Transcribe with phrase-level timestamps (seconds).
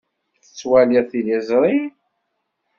[0.43, 1.77] Tettwaliḍ tiliẓri?